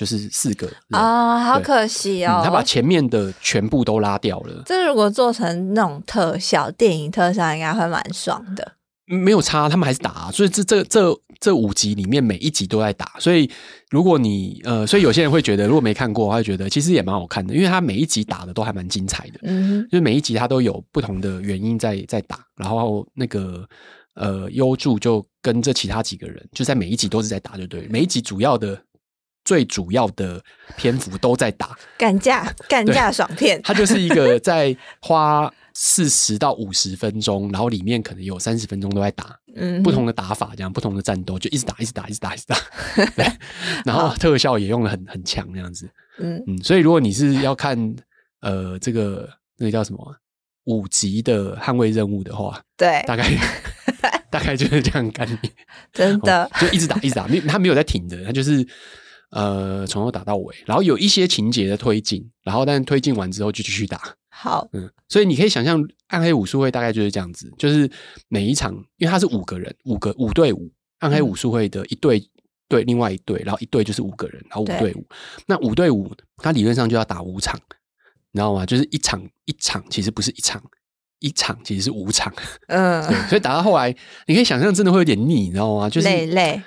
[0.00, 2.42] 就是四个啊、哦，好可惜哦、嗯！
[2.42, 4.62] 他把前面的全部都拉掉了。
[4.64, 8.76] 这如果做成那种特效，电影特效，应该会蛮爽的。
[9.04, 13.12] 没有差，他们还是打、啊，所以这这这这五集里面每一集都在打。
[13.18, 13.50] 所以
[13.90, 19.40] 如果你呃，所以有些人会觉得，如果没看过，他会觉得其实也蛮好看的，因为他每一集打的都还蛮精彩的。
[19.42, 23.68] 嗯哼，就是每一集他都有不同的原因在在打，然后那个
[24.14, 28.80] 呃优助就跟这其他几个人就在每一集都是在打，就对，每一集主要的。
[29.50, 30.40] 最主要的
[30.76, 33.60] 篇幅都在打干架， 干架爽片。
[33.64, 42.56] 它就是一个在花四十到五十分钟，然后里面可能有三十分钟都在打，嗯，不同的打法，这样不同的战斗，就一直打，一直打，一直打，一直打。
[43.16, 43.26] 对，
[43.84, 45.90] 然后特效也用的很很强，那样子。
[46.20, 47.76] 嗯嗯，所以如果你是要看
[48.42, 49.98] 呃这个那个叫什么
[50.66, 53.28] 五级的捍卫任务的话，对，大概
[54.30, 55.50] 大概就是这样干你，
[55.92, 58.64] 真的就一直打，一直打，没他没有在停的，他就是。
[59.30, 64.14] 呃，从头打到尾，然后有一些情节的推进，然后但推进完之后就继续打。
[64.28, 67.90] 好，嗯，所以你可以想象，暗黑武术会大概就是这样子，就是
[68.28, 72.22] 每一场，因为它是五个人，五个五对五，暗黑武术会的一队
[72.68, 75.06] 对另外一队，然后一队就是五个人，然后五对五，
[75.46, 77.60] 那五对五，它理论上就要打五场，
[78.32, 78.64] 你知道吗？
[78.64, 80.62] 就是一场一场，其实不是一场，
[81.18, 82.32] 一场其实是五场，
[82.68, 83.94] 嗯，所以打到后来，
[84.26, 85.90] 你可以想象，真的会有点腻，你知道吗？
[85.90, 86.62] 就是累累。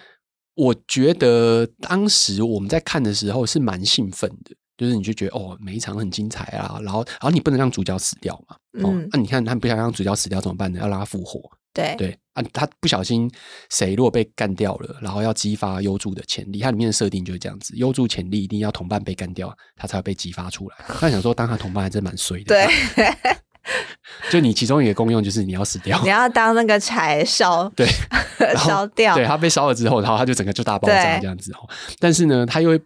[0.55, 10.79] 我觉得当时我们在看的时候是蛮兴奋的，就是你就觉得哦，每一场很精彩啊，然后然后你不能让主角死掉嘛，哦，那、嗯啊、你看他不想让主角死掉怎么办呢？
[10.79, 11.41] 要让他复活，
[11.73, 13.29] 对对啊，他不小心
[13.69, 20.75] 谁如果被干掉了，然后要激发优助的潜力，它里面的设定就是这样子，优助潜力一定要同伴被干掉，他才会被激发出来。
[20.87, 22.67] 他想说，当他同伴还真蛮衰的，对。
[24.29, 27.87] 就你其中一个功用就是你要死掉，你要当那个柴烧， 对，
[28.57, 29.15] 烧掉。
[29.15, 31.51] 对，他被烧了之后，然后他就整个就大爆炸这样子。
[31.99, 32.81] 但是呢，他又会，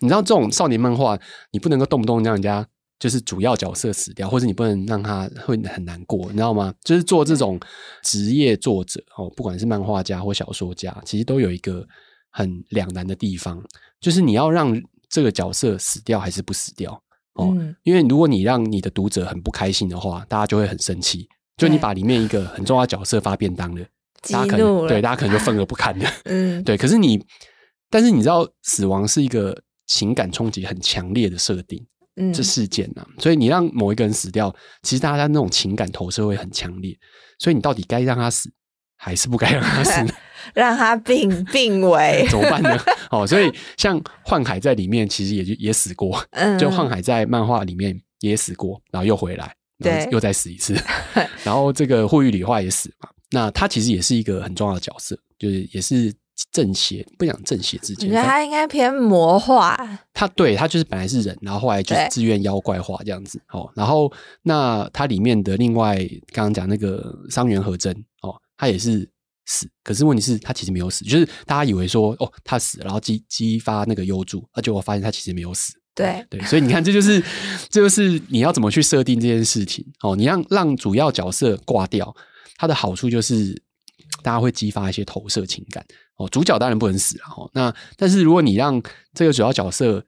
[0.00, 1.18] 你知道这种少年漫画，
[1.52, 2.66] 你不能够动不动让人家
[2.98, 6.74] 就是主要角色死掉，或者你不能让他会很难过，你知道吗？
[6.82, 7.60] 就是做这种
[8.02, 11.86] 职业作者哦，不管是漫画家或小说家，其实都有一个
[12.30, 13.62] 很两难的地方，
[14.00, 17.00] 就是你要让这个角色死掉还是不死掉
[17.38, 17.54] 哦？
[17.56, 21.26] 嗯、因为如果你让你的读者很不开心的话，大家就会很生气。
[21.56, 23.84] 就你把里面一个很重要的角色发便当了，
[24.30, 26.10] 大家可能对大家可能就愤而不堪了。
[26.26, 26.76] 嗯， 对。
[26.76, 27.20] 可是你，
[27.90, 36.96] 但是你知道，死亡是一个情感冲击很强烈的设定，嗯，这事件呢、啊，所以你让某一个人死掉，其实大家那种情感投射会很强烈。
[37.40, 38.48] 所以你到底该让他死，
[38.96, 40.12] 还是不该让他死呢？
[40.54, 42.78] 让他病病危怎么办呢？
[43.12, 49.54] 哦，所以像幻海在里面其实也就也死过，嗯，就幻海在漫画里面也死过，然后又回来。
[49.80, 50.74] 对，又再死一次，
[51.44, 53.08] 然后这个护玉里化也死嘛。
[53.30, 56.12] 那他其实也是一个很重要的角色，就是也是
[56.50, 58.08] 正邪，不讲正邪之间。
[58.08, 59.78] 我觉得他应该偏魔化。
[60.12, 63.40] 他对他就是本来是人，然后后来就是自愿妖怪化这样子。
[63.52, 65.96] 哦，然后那他里面的另外
[66.32, 69.08] 刚刚讲那个桑原和真哦，他也是
[69.48, 75.72] 死，可是问题是，他其实没有死，就是大家以为说哦他死了，然后激激发那个幽助，而且我发现他其实没有死。
[75.94, 77.20] 对对，所以你看，这就是
[77.68, 80.14] 这就是你要怎么去设定这件事情哦。
[80.14, 82.14] 你让让主要角色挂掉，
[82.56, 83.60] 它的好处就是
[84.22, 85.84] 大家会激发一些投射情感
[86.18, 86.28] 哦。
[86.28, 87.50] 主角当然不能死了哦。
[87.52, 88.80] 那但是如果你让
[89.12, 90.04] 这个主要角色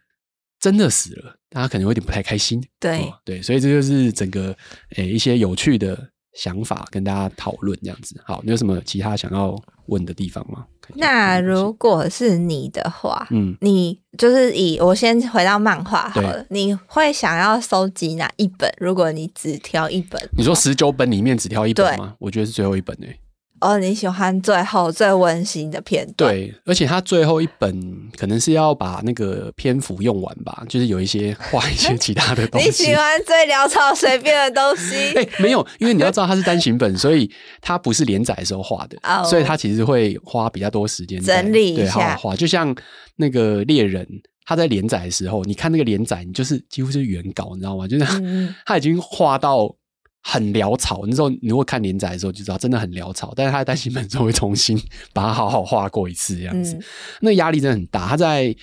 [0.60, 2.62] 真的死了，大家可能会有点不太开心。
[2.78, 4.56] 对、哦、对，所以这就是整个
[4.96, 8.20] 诶一些有趣的想法跟大家讨论这样子。
[8.24, 10.66] 好，你有什么其他想要问的地方吗？
[10.94, 18.72] 那如果是你的话，嗯，你就是以我先回到漫画好了，你会想要收集哪一本？
[18.78, 22.14] 如果你只挑一本，你说十九本里面只挑一本吗？
[22.18, 23.20] 我觉得是最后一本诶、欸。
[23.60, 26.34] 哦，你喜欢最后最温馨的片段？
[26.34, 32.66] 对，而且他最后一本可能是要把那个篇幅用完吧，就是有一些画一些其他的东西。
[32.66, 34.94] 你喜欢最潦草随便的东西？
[35.14, 42.34] 哎、欸，没有，因为你要知道它是单行本， 所以它不是连载的时候画的，oh, 所以它其实会花比较多时间整理一下画。
[42.34, 42.74] 就像
[43.16, 44.06] 那个猎人，
[44.46, 47.86] 他在连载的时候，你看那个连载，你就是几乎是原稿，你知道吗？
[47.86, 48.04] 就是
[48.64, 49.76] 他已经画到。
[50.22, 53.32] 很潦草，那时候你如果看连载的时候就知道，真的很潦草。
[53.34, 54.80] 但是他的单行本之后会重新
[55.12, 56.82] 把它好好画过一次，这样子，嗯、
[57.20, 58.06] 那压力真的很大。
[58.06, 58.54] 他在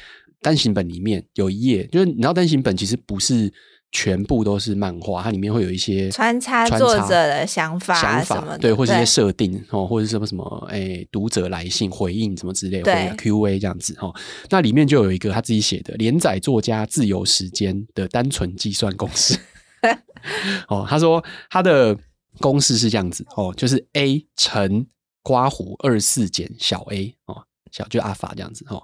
[0.41, 3.51] 单行本里面有一页，就是你知道单行本其实不是
[3.91, 14.13] 全部都是漫画，它里面会有一些穿插作者的想法、想法，对，或者一些设定哦，或者什么什么，哎、欸，读者来信回应什么之类，对，Q&A 这样子哦。
[14.49, 19.39] 那里面就有一个他自己写的连载作家自由时间的单纯计算公式。
[20.69, 21.97] 哦，他说他的
[22.39, 24.85] 公式是这样子哦，就是 a 乘
[25.23, 28.81] 刮胡二四减小 a 哦，小就阿法这样子哦，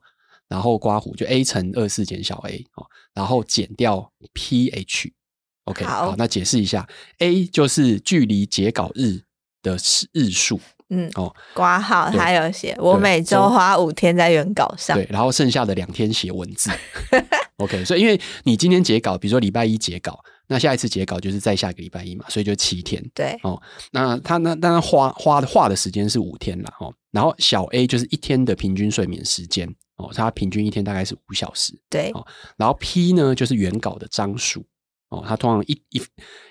[0.48, 6.88] 然后刮胡就 a 乘二四减小 a 哦，然后减掉 ph，OK，好，好，那解释一下
[7.20, 9.22] ，a 就是距离截稿日
[9.62, 9.78] 的
[10.12, 16.70] 日数，嗯，哦，刮号他有写，我每周花五天在原稿上，对，然后剩下的两天写文字，
[17.58, 20.20] OK，所以因为你今天截稿，比如说礼拜一截稿。
[20.48, 23.04] 那下一次截稿就是在下个礼拜一嘛，所以就七天。
[23.14, 26.94] 对哦，那他那当然花花的画的时间是五天了哦。
[27.12, 31.80] 然后小 A 就是一天的平均睡眠时间哦，他平均一天大概是五小时。
[31.90, 32.26] 对哦，
[32.58, 34.66] 然后 P 呢就是原稿的章数
[35.10, 36.02] 哦，他通常一一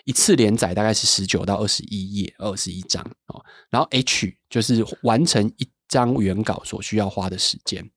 [0.05, 3.44] 一次连载大概是十九到二十一页，二十一章哦。
[3.70, 7.90] 然后 H 就是完成一张原稿所需要花的时间。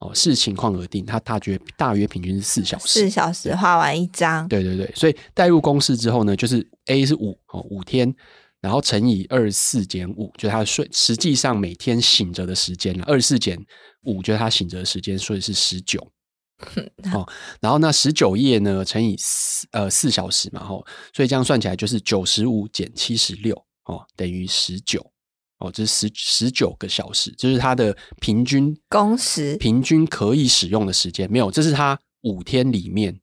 [0.00, 4.48] 哦，视情况而定，它大约大约平均是四小时，四小时画完一张。
[4.48, 8.14] 对对对，所以代入公式之后呢，就是 A 是五哦，五天，
[8.62, 13.04] 然后乘以二十四减五，就是他睡实际上每天醒着的时间了。
[13.04, 13.58] 二十四减
[14.04, 16.00] 五就是他醒着的时间，所以是十九。
[17.12, 17.26] 哦，
[17.60, 20.82] 然后那十九页呢，乘以四呃四小时嘛，吼，
[21.14, 25.04] 所以这样算起来就是九十五减七十六哦，等于十九。
[25.60, 33.14] 哦，这是十十九个小时，这、就是他的平均工时，平均可以使用的时间没有，这是他五天里面，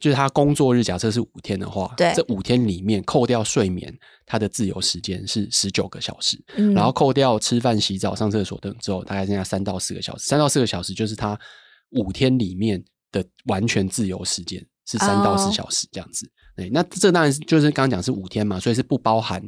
[0.00, 11.38] 就是他工作日假设是五天的话，对，这五天里面扣掉睡眠，他的自由时间是十九个小时，嗯，然后扣掉吃饭、洗澡、上厕所等之后，大概剩下三到四个小时，三到四个小时就是他
[11.90, 16.28] 五天里面的完全自由时间是三到四小时这样子。
[16.56, 19.40] 对，那这当然就是刚刚讲是五天嘛，所以是不包含。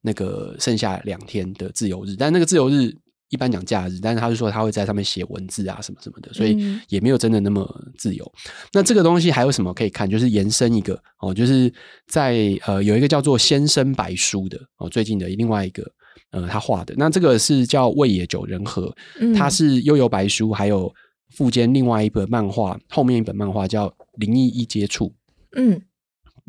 [0.00, 2.94] 那个剩下两天的自由日，但那个自由日
[3.30, 6.56] 一般讲假日，但是他就说他会在上面写文字啊什么什么的，所以
[6.88, 8.24] 也没有真的那么自由。
[8.24, 10.08] 嗯、那这个东西还有什么可以看？
[10.08, 11.72] 就是延伸一个哦，就是
[12.06, 15.82] 在呃有一个叫做先生白书的哦，最近的另外一个
[16.30, 16.94] 呃他画的。
[16.96, 18.94] 那这个是叫魏野九人和，
[19.36, 20.94] 他是悠游白书还有
[21.30, 25.12] 富坚另外一本漫画后面一本漫画叫灵异一接触，
[25.56, 25.82] 嗯。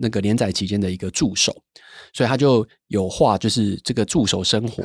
[0.02, 1.54] 那个连载期间的一个助手，
[2.14, 4.84] 所以他就有画，就是这个助手生活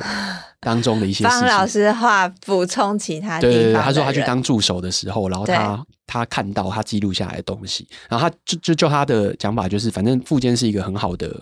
[0.59, 1.29] 当中的一些事情。
[1.29, 3.51] 帮老师画补充其他地方。
[3.51, 11.35] 对对对，他说他去当助手的时候，然后他他看到他记录下来的东西，然后他就就就他的讲法就是，反正富坚是一个很好的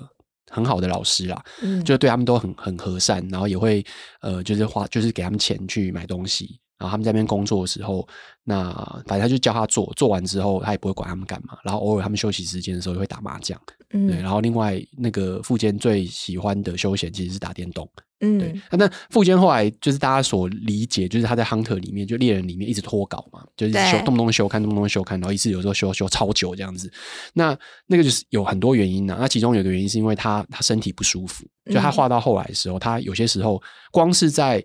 [0.49, 3.85] 很好的老师啦，嗯，就对他们都很很和善，然后也会
[4.21, 6.59] 呃，就是花就是给他们钱去买东西。
[6.79, 8.05] 然后他们在那边工作的时候，
[8.43, 8.73] 那
[9.07, 11.55] 反正他就教他做，做完之后他也不会管他们干嘛。
[11.63, 13.57] 然后偶尔他们休息时间的时候，也会打麻将。
[13.93, 14.17] 嗯，对。
[14.17, 17.89] 然后另外那个富坚最喜欢的休闲其实是打电动。
[18.19, 18.61] 嗯，对。
[18.71, 26.91] 那富坚后来就是大家所理解，就是他在 Hunter 里面，就猎人里面一直脱稿嘛，就是修动不动修看，动不动修看，然后一次有时候修修超久这样子。
[27.33, 29.19] 那那个就是有很多原因呢、啊。
[29.21, 34.63] 那其中有一个原因是因为他他身体不舒服，就他画到后来的时候，他有些时候光是在。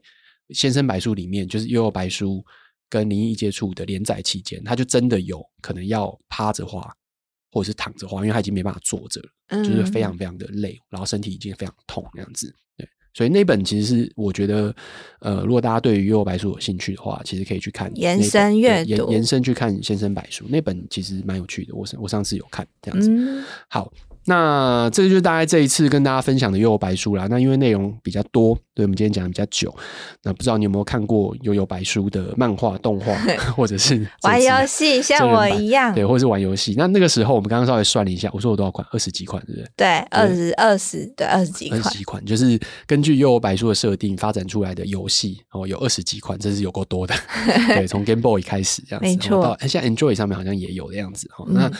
[0.54, 2.42] 先生白书里面，就是幽游白书
[2.88, 6.90] 跟灵异一接触的连载期间，他就真的有可能要趴着画，
[7.50, 12.54] 或者是躺着画，因为他已经没办法坐着了，嗯、就是非常非常的累，然后身体已经非常痛那样子。
[12.76, 14.74] 对，所以那本其实是我觉得，
[15.20, 21.74] 呃，如果大家对于幽游白书有兴趣的话，其实可以去看延伸阅读，延延伸去看先生白书那本，其实蛮有趣的。
[21.74, 23.92] 我我上次有看这样子，嗯、好。
[24.24, 27.26] 那这个就是大概这一次跟大家分享的《幽游白书》啦。
[27.30, 29.74] 那因为内容比较多，对，我们今天讲的比较久。
[30.22, 33.12] 那不知道你有没有看过《悠悠白书》的漫画、动画，
[33.56, 36.74] 或者是 玩游戏，像我一样，对，或者是玩游戏。
[36.76, 38.86] 那那个时候我们刚刚稍微算了一下，我说我多少款？
[38.92, 39.68] 二十几款，对不对？
[39.76, 41.80] 对，二十二十，对，二十几款。
[41.80, 47.14] 二十几款就是根据《悠悠白书》的设定发展出来的游戏哦，有二十几款，这是有够多的。
[47.74, 49.42] 对，从 Game Boy 开始这样子，没错。
[49.42, 51.70] 到现在 Android 上面好像也有的样子那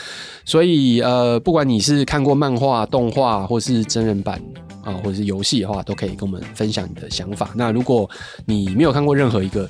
[0.45, 2.39] 所以呃，不管你是看过。
[2.39, 4.41] 漫画、动画，或是真人版
[4.85, 7.51] 啊，或者是游戏的话，都可以跟我们分享你的想法。
[7.55, 8.09] 那如果
[8.47, 9.69] 你没有看过任何一个，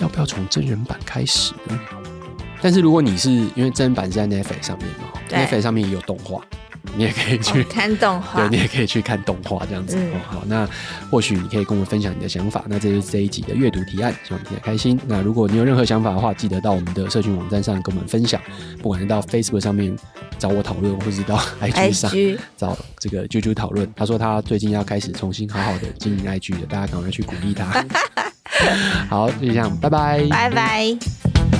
[0.00, 1.78] 要不要从真人版开始呢？
[2.60, 6.42] 但是如果你是因为真人版是在 Netflix 上面嘛，Netflix 上面也有动画。
[6.96, 10.20] 你也可以去、哦、看动画，对，你也可以去看动画这样子、嗯、哦。
[10.28, 10.68] 好，那
[11.10, 12.64] 或许你可以跟我们分享你的想法。
[12.68, 15.00] 那这就是这一集的阅读提案，希望你听得开心。
[15.06, 18.40] 那如果你有任何想法的话，记得到我们的社群网站上跟我们分享。
[18.82, 19.96] 不管是到 Facebook 上面
[20.38, 22.10] 找我讨论，或是到 IG 上
[22.56, 23.90] 找这个啾啾讨论。
[23.96, 27.84] 他说他最近要开始重新好好的经营 IG 了，大家赶快去鼓励他。
[29.08, 31.53] 好，就这样，拜拜，拜拜。